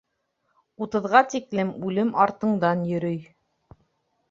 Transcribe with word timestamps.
Утыҙға 0.85 1.21
тиклем 1.35 1.75
үлем 1.91 2.11
артыңдан 2.25 2.83
йөрөй 2.95 3.23